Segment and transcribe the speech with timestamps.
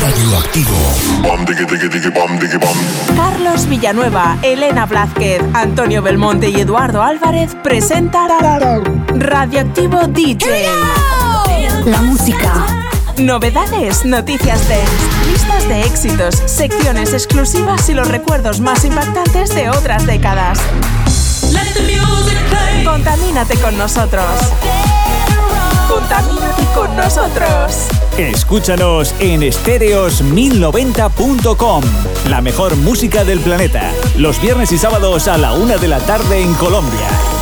[0.00, 0.76] Radioactivo.
[3.16, 8.30] Carlos Villanueva, Elena Blázquez, Antonio Belmonte y Eduardo Álvarez presentan
[9.14, 10.66] Radioactivo DJ.
[11.84, 12.66] La música.
[13.18, 14.82] Novedades, noticias de
[15.30, 20.60] listas de éxitos, secciones exclusivas y los recuerdos más impactantes de otras décadas.
[22.84, 24.24] Contamínate con nosotros.
[28.18, 31.84] Escúchanos en estéreos1090.com.
[32.28, 33.92] La mejor música del planeta.
[34.16, 37.37] Los viernes y sábados a la una de la tarde en Colombia.